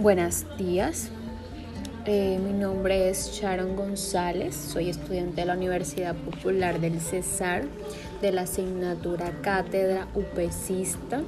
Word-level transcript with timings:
Buenos 0.00 0.46
días, 0.56 1.08
eh, 2.06 2.38
mi 2.38 2.52
nombre 2.52 3.10
es 3.10 3.32
Sharon 3.32 3.74
González, 3.74 4.54
soy 4.54 4.90
estudiante 4.90 5.40
de 5.40 5.46
la 5.48 5.54
Universidad 5.54 6.14
Popular 6.14 6.78
del 6.78 7.00
Cesar 7.00 7.64
de 8.22 8.30
la 8.30 8.42
asignatura 8.42 9.32
Cátedra 9.42 10.06
UPECista 10.14 11.22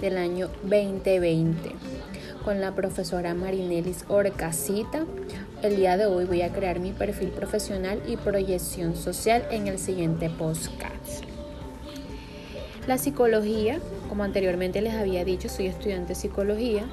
del 0.00 0.18
año 0.18 0.50
2020 0.62 1.72
con 2.44 2.60
la 2.60 2.76
profesora 2.76 3.34
Marinelis 3.34 4.04
Orcasita. 4.06 5.04
El 5.64 5.74
día 5.74 5.96
de 5.96 6.06
hoy 6.06 6.26
voy 6.26 6.42
a 6.42 6.52
crear 6.52 6.78
mi 6.78 6.92
perfil 6.92 7.30
profesional 7.30 8.00
y 8.06 8.16
proyección 8.16 8.94
social 8.94 9.44
en 9.50 9.66
el 9.66 9.80
siguiente 9.80 10.30
podcast. 10.30 11.24
La 12.86 12.98
psicología, 12.98 13.80
como 14.08 14.22
anteriormente 14.22 14.80
les 14.80 14.94
había 14.94 15.24
dicho, 15.24 15.48
soy 15.48 15.66
estudiante 15.66 16.10
de 16.10 16.14
psicología 16.14 16.84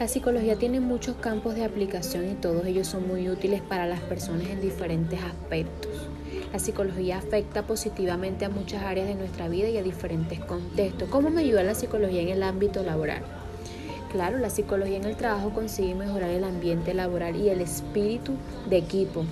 la 0.00 0.08
psicología 0.08 0.56
tiene 0.56 0.80
muchos 0.80 1.16
campos 1.16 1.56
de 1.56 1.62
aplicación 1.62 2.30
y 2.30 2.32
todos 2.32 2.64
ellos 2.64 2.86
son 2.86 3.06
muy 3.06 3.28
útiles 3.28 3.60
para 3.60 3.86
las 3.86 4.00
personas 4.00 4.48
en 4.48 4.58
diferentes 4.58 5.20
aspectos. 5.22 5.90
La 6.54 6.58
psicología 6.58 7.18
afecta 7.18 7.66
positivamente 7.66 8.46
a 8.46 8.48
muchas 8.48 8.82
áreas 8.82 9.08
de 9.08 9.14
nuestra 9.14 9.48
vida 9.48 9.68
y 9.68 9.76
a 9.76 9.82
diferentes 9.82 10.40
contextos. 10.40 11.06
¿Cómo 11.10 11.28
me 11.28 11.42
ayuda 11.42 11.64
la 11.64 11.74
psicología 11.74 12.22
en 12.22 12.30
el 12.30 12.42
ámbito 12.42 12.82
laboral? 12.82 13.20
Claro, 14.10 14.38
la 14.38 14.48
psicología 14.48 14.96
en 14.96 15.04
el 15.04 15.16
trabajo 15.16 15.50
consigue 15.50 15.94
mejorar 15.94 16.30
el 16.30 16.44
ambiente 16.44 16.94
laboral 16.94 17.36
y 17.36 17.50
el 17.50 17.60
espíritu 17.60 18.32
de 18.70 18.78
equipo. 18.78 19.26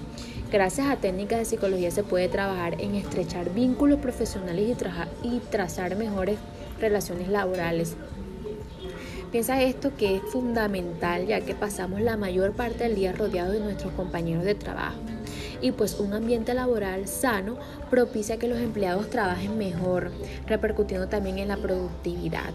Gracias 0.53 0.87
a 0.89 0.97
técnicas 0.97 1.39
de 1.39 1.45
psicología 1.47 1.91
se 1.91 2.03
puede 2.03 2.29
trabajar 2.29 2.79
en 2.79 2.95
estrechar 2.95 3.55
vínculos 3.55 4.01
profesionales 4.01 4.77
y, 5.23 5.39
trazar 5.51 5.97
mejores 5.97 6.37
relaciones 6.79 7.29
laborales. 7.29 7.97
Piensa 9.31 9.63
esto 9.63 9.95
que 9.95 10.17
es 10.17 10.23
fundamental 10.23 11.27
ya 11.27 11.43
que 11.43 11.55
pasamos 11.55 12.01
la 12.01 12.17
mayor 12.17 12.53
parte 12.53 12.85
del 12.85 12.95
día 12.95 13.13
rodeados 13.13 13.53
de 13.53 13.61
nuestros 13.61 13.93
compañeros 13.93 14.43
de 14.43 14.55
trabajo. 14.55 14.97
Y 15.61 15.73
pues 15.73 15.99
un 15.99 16.13
ambiente 16.13 16.55
laboral 16.55 17.09
sano 17.09 17.57
propicia 17.91 18.39
que 18.39 18.49
los 18.49 18.59
empleados 18.59 19.11
trabajen 19.11 19.59
mejor, 19.59 20.13
repercutiendo 20.47 21.09
también 21.09 21.39
en 21.39 21.49
la 21.49 21.57
productividad. 21.57 22.53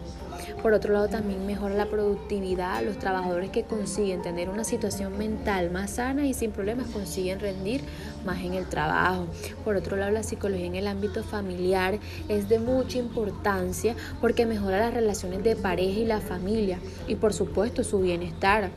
Por 0.62 0.73
otro 0.73 0.94
lado, 0.94 1.09
también 1.09 1.46
mejora 1.46 1.76
la 1.76 1.88
productividad. 1.88 2.84
Los 2.84 2.98
trabajadores 2.98 3.50
que 3.50 3.64
consiguen 3.64 4.22
tener 4.22 4.50
una 4.50 4.64
situación 4.64 5.18
mental 5.18 5.72
más 5.72 5.92
sana 5.92 6.26
y 6.26 6.34
sin 6.34 6.52
problemas 6.52 6.88
consiguen 6.88 7.42
rendir 7.42 7.81
más 8.26 8.42
en 8.42 8.54
el 8.54 8.68
trabajo. 8.68 9.28
Por 9.66 9.76
otro 9.76 9.98
lado, 9.98 10.12
la 10.12 10.24
psicología 10.24 10.66
en 10.66 10.76
el 10.76 10.88
ámbito 10.88 11.22
familiar 11.24 12.00
es 12.30 12.48
de 12.48 12.59
mucha 12.59 12.98
importancia 12.98 13.96
porque 14.22 14.46
mejora 14.46 14.80
las 14.80 14.94
relaciones 14.94 15.44
de 15.44 15.58
pareja 15.58 16.00
y 16.00 16.06
la 16.06 16.22
familia 16.22 16.80
y 17.08 17.16
por 17.16 17.34
supuesto 17.34 17.84
su 17.84 18.00
bienestar. 18.00 18.72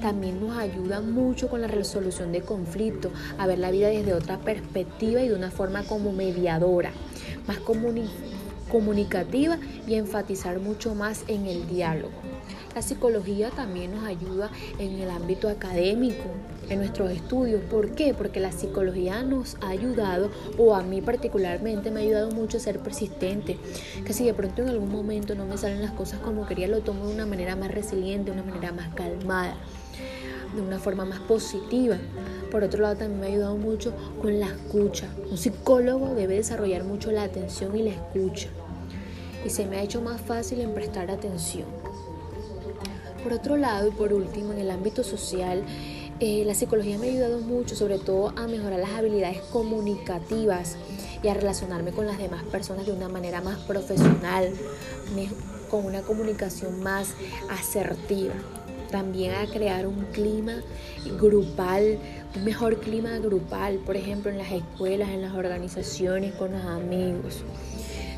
También 0.00 0.40
nos 0.40 0.56
ayuda 0.56 1.00
mucho 1.00 1.48
con 1.48 1.60
la 1.60 1.68
resolución 1.68 2.30
de 2.30 2.42
conflictos, 2.42 3.12
a 3.38 3.48
ver 3.48 3.58
la 3.58 3.71
vida 3.72 3.88
desde 3.88 4.14
otra 4.14 4.38
perspectiva 4.38 5.20
y 5.20 5.28
de 5.28 5.34
una 5.34 5.50
forma 5.50 5.82
como 5.82 6.12
mediadora, 6.12 6.92
más 7.48 7.58
comunicativa 8.70 9.58
y 9.88 9.94
enfatizar 9.94 10.60
mucho 10.60 10.94
más 10.94 11.24
en 11.26 11.46
el 11.46 11.68
diálogo. 11.68 12.12
La 12.74 12.80
psicología 12.80 13.50
también 13.50 13.92
nos 13.94 14.04
ayuda 14.04 14.50
en 14.78 14.94
el 14.98 15.10
ámbito 15.10 15.50
académico, 15.50 16.24
en 16.70 16.78
nuestros 16.78 17.10
estudios. 17.10 17.60
¿Por 17.64 17.90
qué? 17.90 18.14
Porque 18.14 18.40
la 18.40 18.50
psicología 18.50 19.22
nos 19.22 19.56
ha 19.60 19.68
ayudado, 19.68 20.30
o 20.56 20.74
a 20.74 20.82
mí 20.82 21.02
particularmente 21.02 21.90
me 21.90 22.00
ha 22.00 22.02
ayudado 22.02 22.30
mucho 22.30 22.56
a 22.56 22.60
ser 22.60 22.78
persistente. 22.78 23.58
Que 24.06 24.14
si 24.14 24.24
de 24.24 24.32
pronto 24.32 24.62
en 24.62 24.68
algún 24.68 24.90
momento 24.90 25.34
no 25.34 25.44
me 25.44 25.58
salen 25.58 25.82
las 25.82 25.92
cosas 25.92 26.20
como 26.20 26.46
quería, 26.46 26.66
lo 26.66 26.80
tomo 26.80 27.08
de 27.08 27.14
una 27.14 27.26
manera 27.26 27.56
más 27.56 27.70
resiliente, 27.70 28.30
de 28.30 28.40
una 28.40 28.50
manera 28.50 28.72
más 28.72 28.88
calmada, 28.94 29.54
de 30.54 30.62
una 30.62 30.78
forma 30.78 31.04
más 31.04 31.20
positiva. 31.20 31.98
Por 32.52 32.64
otro 32.64 32.82
lado, 32.82 32.96
también 32.96 33.18
me 33.18 33.26
ha 33.26 33.30
ayudado 33.30 33.56
mucho 33.56 33.94
con 34.20 34.38
la 34.38 34.48
escucha. 34.48 35.08
Un 35.30 35.38
psicólogo 35.38 36.14
debe 36.14 36.34
desarrollar 36.34 36.84
mucho 36.84 37.10
la 37.10 37.22
atención 37.22 37.74
y 37.74 37.82
la 37.82 37.92
escucha. 37.92 38.48
Y 39.42 39.48
se 39.48 39.64
me 39.64 39.78
ha 39.78 39.82
hecho 39.82 40.02
más 40.02 40.20
fácil 40.20 40.60
en 40.60 40.74
prestar 40.74 41.10
atención. 41.10 41.64
Por 43.22 43.32
otro 43.32 43.56
lado, 43.56 43.88
y 43.88 43.90
por 43.92 44.12
último, 44.12 44.52
en 44.52 44.58
el 44.58 44.70
ámbito 44.70 45.02
social, 45.02 45.64
eh, 46.20 46.44
la 46.44 46.54
psicología 46.54 46.98
me 46.98 47.06
ha 47.06 47.10
ayudado 47.10 47.38
mucho, 47.40 47.74
sobre 47.74 47.98
todo 47.98 48.34
a 48.36 48.46
mejorar 48.46 48.80
las 48.80 48.90
habilidades 48.90 49.40
comunicativas 49.50 50.76
y 51.22 51.28
a 51.28 51.34
relacionarme 51.34 51.92
con 51.92 52.06
las 52.06 52.18
demás 52.18 52.42
personas 52.44 52.84
de 52.84 52.92
una 52.92 53.08
manera 53.08 53.40
más 53.40 53.60
profesional, 53.60 54.52
con 55.70 55.86
una 55.86 56.02
comunicación 56.02 56.82
más 56.82 57.14
asertiva. 57.48 58.34
También 58.92 59.34
a 59.34 59.46
crear 59.46 59.86
un 59.88 60.04
clima 60.12 60.62
grupal, 61.18 61.98
un 62.36 62.44
mejor 62.44 62.78
clima 62.78 63.18
grupal, 63.18 63.78
por 63.78 63.96
ejemplo, 63.96 64.30
en 64.30 64.38
las 64.38 64.52
escuelas, 64.52 65.08
en 65.08 65.22
las 65.22 65.34
organizaciones, 65.34 66.34
con 66.34 66.52
los 66.52 66.64
amigos. 66.64 67.42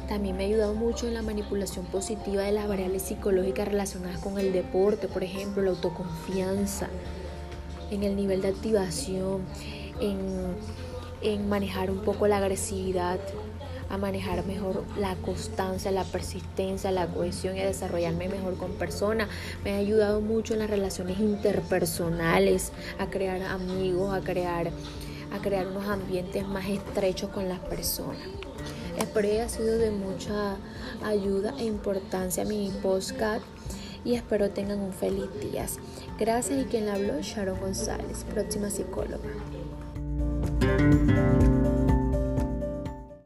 También 0.09 0.37
me 0.37 0.45
ha 0.45 0.47
ayudado 0.49 0.75
mucho 0.75 1.07
en 1.07 1.15
la 1.15 1.23
manipulación 1.23 1.87
positiva 1.87 2.43
de 2.43 2.53
las 2.53 2.69
variables 2.69 3.03
psicológicas 3.03 3.69
relacionadas 3.69 4.19
con 4.19 4.39
el 4.39 4.53
deporte, 4.53 5.09
por 5.09 5.25
ejemplo, 5.25 5.63
la 5.63 5.71
autoconfianza, 5.71 6.89
en 7.91 8.03
el 8.03 8.15
nivel 8.15 8.43
de 8.43 8.49
activación, 8.49 9.43
en, 10.01 11.49
manejar 11.49 11.91
un 11.91 12.01
poco 12.01 12.27
la 12.27 12.37
agresividad, 12.37 13.19
a 13.89 13.99
manejar 13.99 14.45
mejor 14.47 14.85
la 14.99 15.15
constancia, 15.17 15.91
la 15.91 16.05
persistencia, 16.05 16.91
la 16.91 17.07
cohesión 17.07 17.57
y 17.57 17.61
a 17.61 17.67
desarrollarme 17.67 18.29
mejor 18.29 18.57
con 18.57 18.73
personas. 18.73 19.29
Me 19.65 19.73
ha 19.73 19.77
ayudado 19.77 20.21
mucho 20.21 20.55
en 20.55 20.61
las 20.61 20.71
relaciones 20.71 21.19
interpersonales, 21.19 22.73
a 22.99 23.11
crear 23.11 23.43
amigos, 23.43 24.15
a 24.15 24.21
crear, 24.21 24.71
a 25.33 25.39
crear 25.41 25.67
unos 25.67 25.87
ambientes 25.87 26.47
más 26.47 26.69
estrechos 26.69 27.31
con 27.31 27.49
las 27.49 27.61
personas. 27.61 28.19
Espero 28.97 29.29
que 29.29 29.35
haya 29.35 29.49
sido 29.49 29.79
de 29.79 29.91
mucha 29.91 30.57
ayuda 31.05 31.55
e 31.59 31.65
importancia 31.65 32.45
mi 32.45 32.71
postcard 32.83 33.43
y 34.05 34.15
espero 34.15 34.51
tengan 34.51 34.81
un 34.81 34.93
feliz 34.93 35.29
día. 35.41 35.67
Gracias 36.19 36.61
y 36.61 36.65
quien 36.67 36.87
la 36.87 36.95
habló, 36.95 37.21
Sharon 37.21 37.59
González, 37.59 38.25
próxima 38.33 38.71
psicóloga. 38.71 39.31